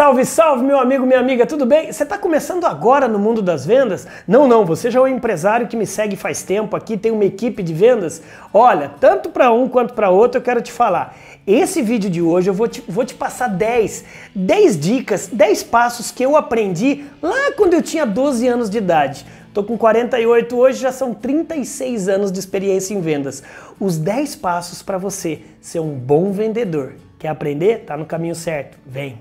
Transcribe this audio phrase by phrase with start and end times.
[0.00, 1.92] Salve, salve, meu amigo, minha amiga, tudo bem?
[1.92, 4.08] Você está começando agora no mundo das vendas?
[4.26, 7.26] Não, não, você já é um empresário que me segue faz tempo aqui, tem uma
[7.26, 8.22] equipe de vendas.
[8.50, 11.14] Olha, tanto para um quanto para outro, eu quero te falar.
[11.46, 16.10] Esse vídeo de hoje eu vou te, vou te passar 10, 10 dicas, 10 passos
[16.10, 19.26] que eu aprendi lá quando eu tinha 12 anos de idade.
[19.52, 23.42] Tô com 48 hoje, já são 36 anos de experiência em vendas.
[23.78, 26.94] Os 10 passos para você ser um bom vendedor.
[27.18, 27.80] Quer aprender?
[27.80, 28.78] Tá no caminho certo.
[28.86, 29.20] Vem.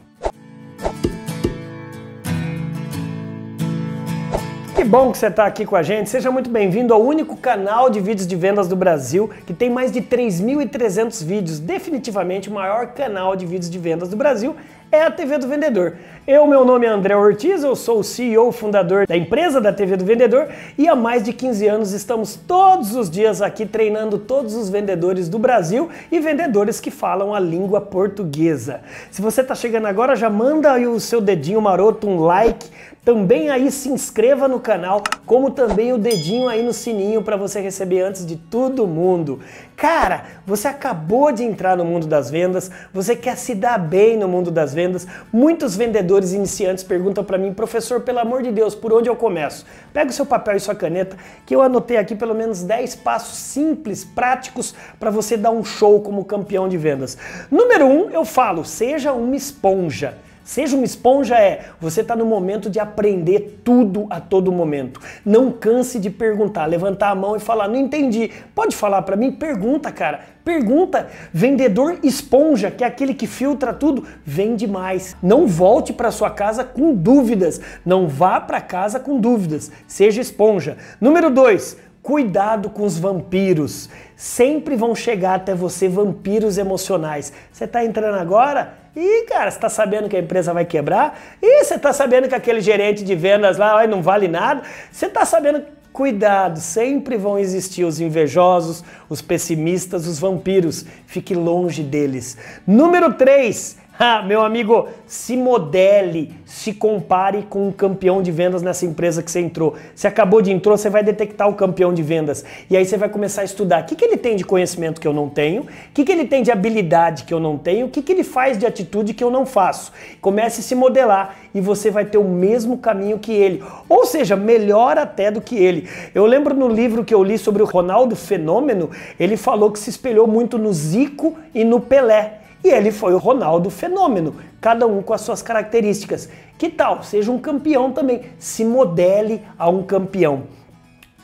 [4.89, 6.09] Bom que você está aqui com a gente.
[6.09, 9.91] Seja muito bem-vindo ao único canal de vídeos de vendas do Brasil que tem mais
[9.91, 11.59] de 3.300 vídeos.
[11.59, 14.55] Definitivamente o maior canal de vídeos de vendas do Brasil
[14.91, 15.97] é a TV do Vendedor.
[16.25, 19.95] Eu, meu nome é André Ortiz, eu sou o CEO fundador da empresa da TV
[19.95, 20.47] do Vendedor
[20.77, 25.29] e há mais de 15 anos estamos todos os dias aqui treinando todos os vendedores
[25.29, 28.81] do Brasil e vendedores que falam a língua portuguesa.
[29.11, 32.67] Se você está chegando agora, já manda aí o seu dedinho maroto, um like,
[33.03, 37.59] também aí se inscreva no canal, como também o dedinho aí no sininho para você
[37.59, 39.39] receber antes de todo mundo.
[39.79, 44.27] Cara, você acabou de entrar no mundo das vendas, você quer se dar bem no
[44.27, 45.07] mundo das vendas.
[45.31, 49.65] Muitos vendedores iniciantes perguntam para mim, professor, pelo amor de Deus, por onde eu começo?
[49.93, 53.37] Pega o seu papel e sua caneta, que eu anotei aqui pelo menos 10 passos
[53.37, 57.17] simples, práticos para você dar um show como campeão de vendas.
[57.49, 60.17] Número 1, um, eu falo, seja uma esponja.
[60.49, 64.99] Seja uma esponja é, você está no momento de aprender tudo a todo momento.
[65.23, 68.31] Não canse de perguntar, levantar a mão e falar, não entendi.
[68.55, 69.31] Pode falar para mim?
[69.31, 70.21] Pergunta, cara.
[70.43, 71.07] Pergunta.
[71.31, 75.15] Vendedor esponja, que é aquele que filtra tudo, vende mais.
[75.21, 77.61] Não volte para sua casa com dúvidas.
[77.85, 79.71] Não vá para casa com dúvidas.
[79.87, 80.77] Seja esponja.
[80.99, 81.77] Número 2,
[82.09, 83.87] Cuidado com os vampiros.
[84.15, 87.31] Sempre vão chegar até você vampiros emocionais.
[87.53, 88.73] Você está entrando agora?
[88.95, 91.19] E, cara, você está sabendo que a empresa vai quebrar?
[91.39, 94.63] E você está sabendo que aquele gerente de vendas lá não vale nada?
[94.91, 95.61] Você está sabendo.
[95.93, 100.87] Cuidado, sempre vão existir os invejosos, os pessimistas, os vampiros.
[101.05, 102.39] Fique longe deles.
[102.65, 103.88] Número 3 ah,
[104.25, 109.41] meu amigo, se modele, se compare com um campeão de vendas nessa empresa que você
[109.41, 109.75] entrou.
[109.93, 112.45] Você acabou de entrar, você vai detectar o campeão de vendas.
[112.69, 115.07] E aí você vai começar a estudar o que, que ele tem de conhecimento que
[115.07, 117.89] eu não tenho, o que, que ele tem de habilidade que eu não tenho, o
[117.89, 119.91] que, que ele faz de atitude que eu não faço.
[120.21, 123.61] Comece a se modelar e você vai ter o mesmo caminho que ele.
[123.89, 125.89] Ou seja, melhor até do que ele.
[126.15, 128.89] Eu lembro no livro que eu li sobre o Ronaldo Fenômeno,
[129.19, 132.38] ele falou que se espelhou muito no Zico e no Pelé.
[132.63, 136.29] E ele foi o Ronaldo fenômeno, cada um com as suas características.
[136.57, 137.03] Que tal?
[137.03, 140.43] Seja um campeão também, se modele a um campeão.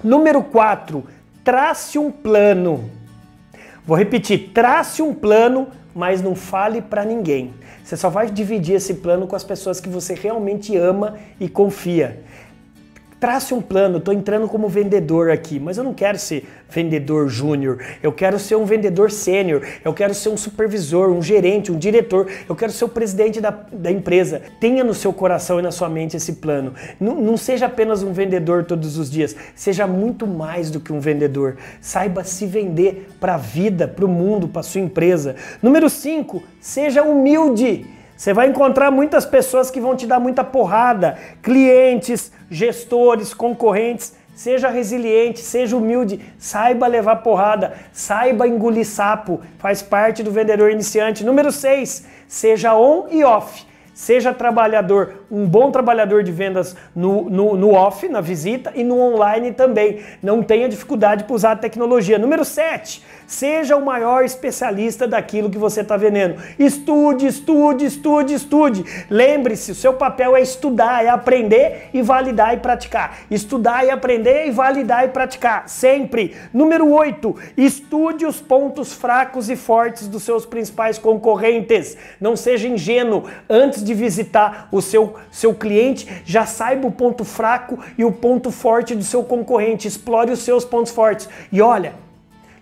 [0.04, 1.04] Número 4,
[1.44, 2.90] trace um plano.
[3.86, 7.54] Vou repetir, trace um plano, mas não fale para ninguém.
[7.84, 12.24] Você só vai dividir esse plano com as pessoas que você realmente ama e confia.
[13.18, 17.80] Trace um plano, estou entrando como vendedor aqui, mas eu não quero ser vendedor júnior,
[18.04, 22.28] eu quero ser um vendedor sênior, eu quero ser um supervisor, um gerente, um diretor,
[22.48, 24.42] eu quero ser o presidente da, da empresa.
[24.60, 26.74] Tenha no seu coração e na sua mente esse plano.
[27.00, 31.00] Não, não seja apenas um vendedor todos os dias, seja muito mais do que um
[31.00, 31.56] vendedor.
[31.80, 35.38] Saiba se vender para a vida, para o mundo, para sua empresa.
[35.62, 37.95] Número 5, seja humilde.
[38.16, 44.16] Você vai encontrar muitas pessoas que vão te dar muita porrada, clientes, gestores, concorrentes.
[44.34, 51.24] Seja resiliente, seja humilde, saiba levar porrada, saiba engolir sapo, faz parte do vendedor iniciante.
[51.24, 53.66] Número 6, seja on e off.
[53.94, 58.98] Seja trabalhador, um bom trabalhador de vendas no, no, no off, na visita e no
[58.98, 60.00] online também.
[60.24, 62.18] Não tenha dificuldade para usar a tecnologia.
[62.18, 66.42] Número 7, seja o maior especialista daquilo que você está vendendo.
[66.58, 68.86] Estude, estude, estude, estude.
[69.10, 73.20] Lembre-se, o seu papel é estudar, é aprender e validar e praticar.
[73.30, 75.68] Estudar e aprender e validar e praticar.
[75.68, 76.34] Sempre.
[76.54, 81.98] Número 8, estude os pontos fracos e fortes dos seus principais concorrentes.
[82.22, 83.26] Não seja ingênuo.
[83.50, 88.52] Antes de visitar o seu, seu cliente, já saiba o ponto fraco e o ponto
[88.52, 91.28] forte do seu concorrente, explore os seus pontos fortes.
[91.52, 91.94] E olha,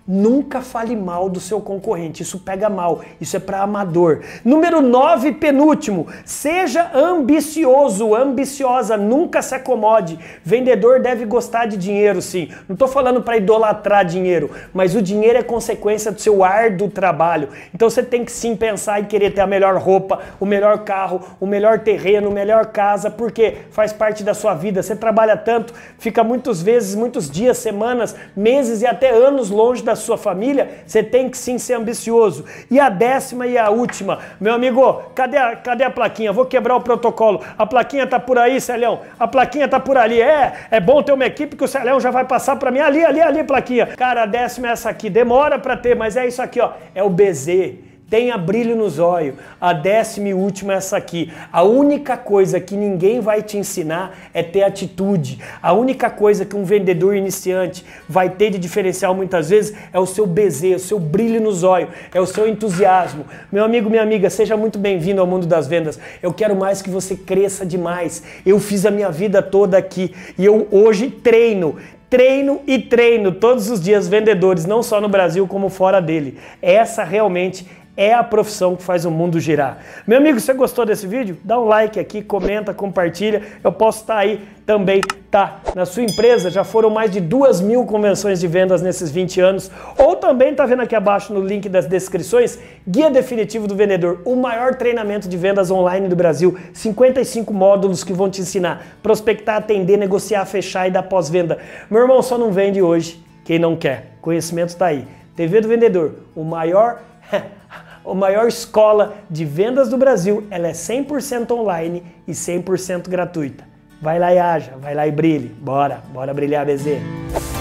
[0.06, 4.20] Nunca fale mal do seu concorrente, isso pega mal, isso é para amador.
[4.44, 10.20] Número 9, penúltimo, seja ambicioso, ambiciosa, nunca se acomode.
[10.44, 12.50] Vendedor deve gostar de dinheiro, sim.
[12.68, 17.48] Não estou falando para idolatrar dinheiro, mas o dinheiro é consequência do seu árduo trabalho.
[17.74, 21.22] Então você tem que sim pensar em querer ter a melhor roupa, o melhor carro,
[21.40, 24.84] o melhor terreno, a melhor casa, porque faz parte da sua vida.
[24.84, 29.93] Você trabalha tanto, fica muitas vezes, muitos dias, semanas, meses e até anos longe da
[29.94, 32.46] da sua família, você tem que sim ser ambicioso.
[32.70, 36.34] E a décima e a última, meu amigo, cadê a, cadê a plaquinha?
[36.34, 37.42] Vou quebrar o protocolo.
[37.58, 39.02] A plaquinha tá por aí, Celhão.
[39.20, 40.20] A plaquinha tá por ali.
[40.20, 42.80] É, é bom ter uma equipe que o Celhão já vai passar para mim.
[42.80, 43.88] Ali, ali, ali, plaquinha.
[43.88, 45.10] Cara, a décima é essa aqui.
[45.10, 46.72] Demora para ter, mas é isso aqui, ó.
[46.96, 49.34] É o BZ tenha brilho nos olhos.
[49.60, 51.34] A décima e última é essa aqui.
[51.52, 55.40] A única coisa que ninguém vai te ensinar é ter atitude.
[55.60, 60.06] A única coisa que um vendedor iniciante vai ter de diferencial muitas vezes é o
[60.06, 63.26] seu BZ, o seu brilho nos olhos, é o seu entusiasmo.
[63.52, 66.00] Meu amigo, minha amiga, seja muito bem-vindo ao mundo das vendas.
[66.22, 68.22] Eu quero mais que você cresça demais.
[68.46, 71.78] Eu fiz a minha vida toda aqui e eu hoje treino
[72.14, 76.38] treino e treino todos os dias vendedores, não só no Brasil como fora dele.
[76.62, 77.66] Essa realmente
[77.96, 79.78] é a profissão que faz o mundo girar.
[80.08, 81.38] Meu amigo, você gostou desse vídeo?
[81.44, 83.44] Dá um like aqui, comenta, compartilha.
[83.64, 85.62] Eu posso estar aí também, tá?
[85.76, 89.72] Na sua empresa já foram mais de duas mil convenções de vendas nesses 20 anos.
[89.98, 92.58] Ou também tá vendo aqui abaixo no link das descrições,
[92.88, 96.58] Guia Definitivo do Vendedor, o maior treinamento de vendas online do Brasil.
[96.74, 101.60] 55 módulos que vão te ensinar prospectar, atender, negociar, fechar e dar pós-venda.
[101.90, 104.14] Meu irmão, só não vende hoje quem não quer.
[104.22, 105.06] Conhecimento está aí.
[105.36, 107.02] TV do Vendedor, o maior
[108.06, 113.66] a maior escola de vendas do Brasil, ela é 100% online e 100% gratuita.
[114.02, 115.48] Vai lá e haja, vai lá e brilhe.
[115.48, 117.53] Bora, bora brilhar, BZ.